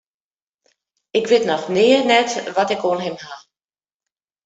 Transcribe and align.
Ik 1.17 1.25
wit 1.29 1.45
noch 1.49 1.67
nea 1.75 1.99
net 2.13 2.31
wat 2.55 2.69
ik 2.75 2.81
oan 2.89 3.01
him 3.05 3.17
haw. 3.25 3.41